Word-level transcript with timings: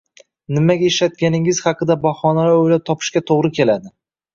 nimaga 0.57 0.87
ishlatganingiz 0.93 1.61
haqida 1.67 2.01
bahonalar 2.09 2.59
o‘ylab 2.65 2.87
topishga 2.93 3.27
to‘g‘ri 3.33 3.59
keladi. 3.63 3.99